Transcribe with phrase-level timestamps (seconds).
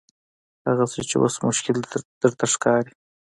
[0.67, 1.77] هغه څه چې اوس مشکل
[2.21, 2.91] درته ښکاري.